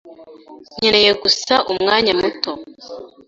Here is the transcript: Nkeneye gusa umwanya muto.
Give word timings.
Nkeneye 0.77 1.11
gusa 1.23 1.53
umwanya 1.71 2.11
muto. 2.19 2.51